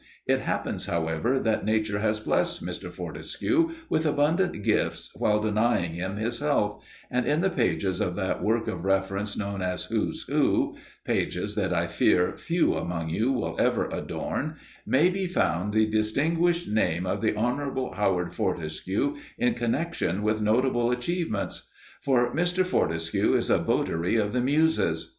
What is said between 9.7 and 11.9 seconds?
'Who's Who' pages that I